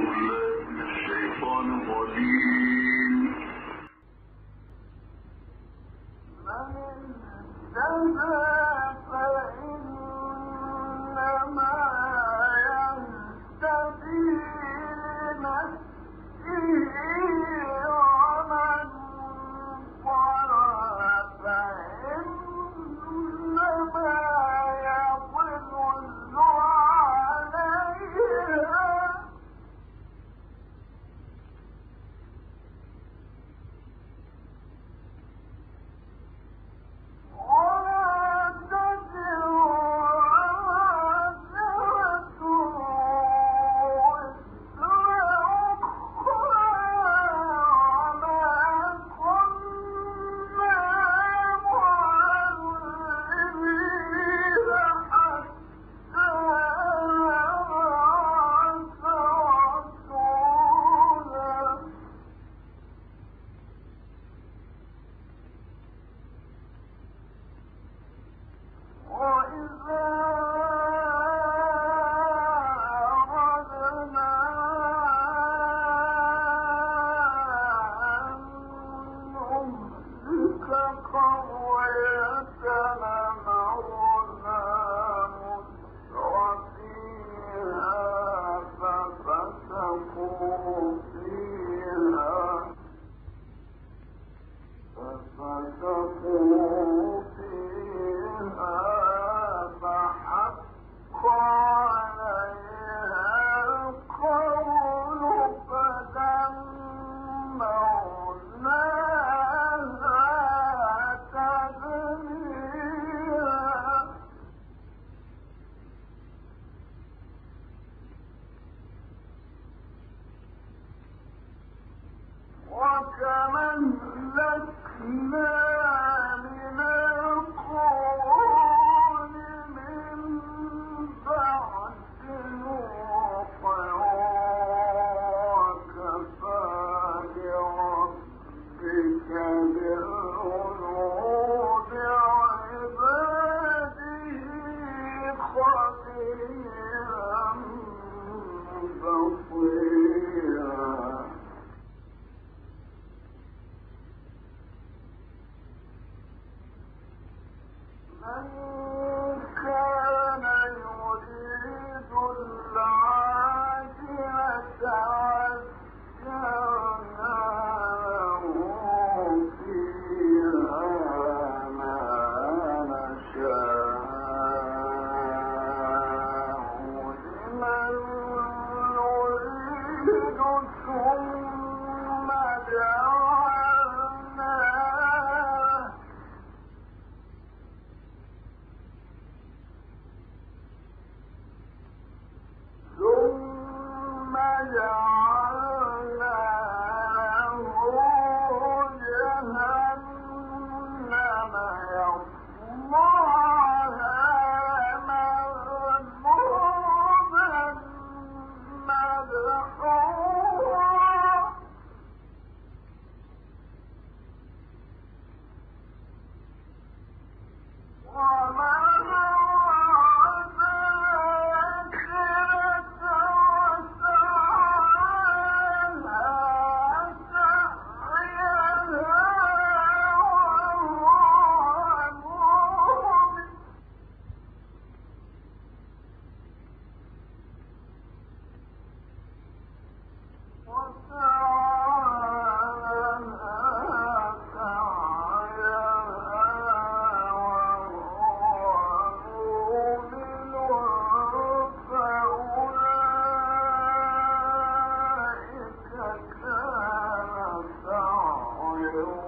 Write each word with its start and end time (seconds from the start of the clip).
الشيطان 0.00 1.66
الرجيم 1.80 2.75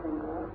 مشكورا 0.00 0.48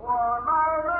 وما 0.00 0.95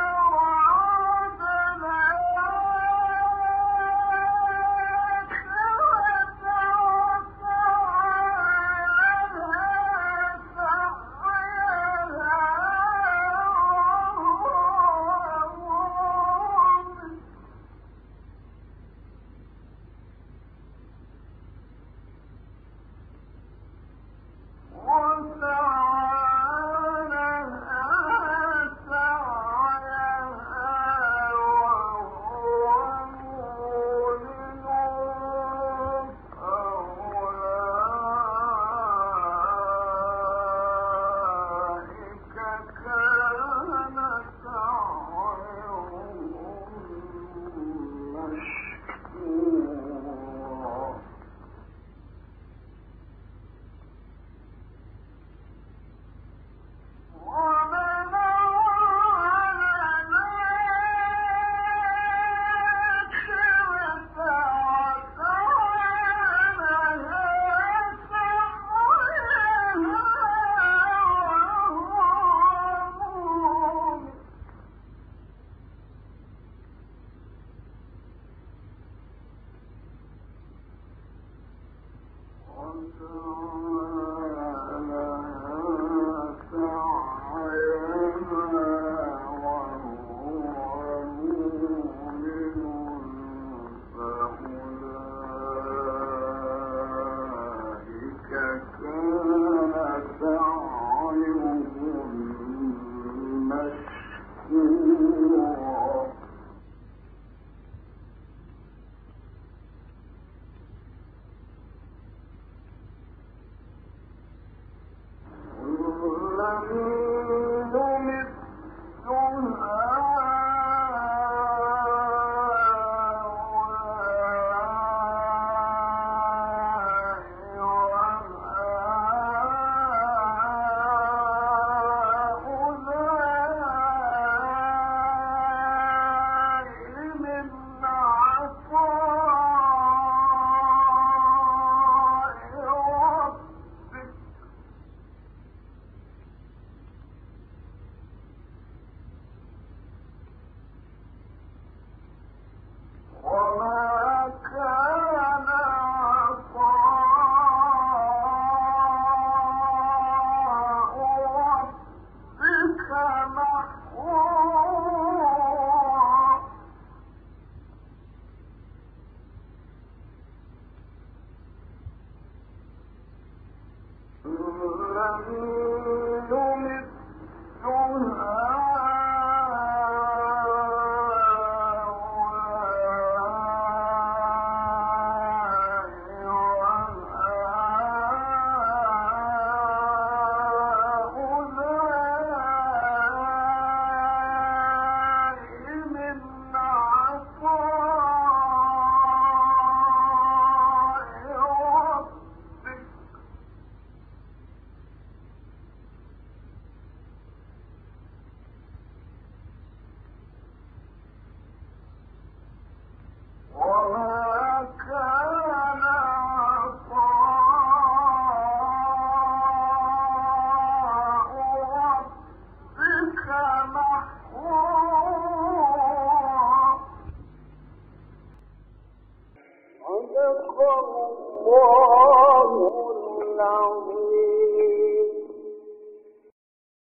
Amen. 116.56 116.95